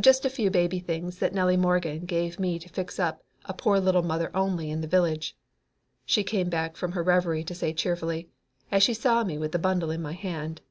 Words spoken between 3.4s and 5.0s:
a poor little Mother Only in the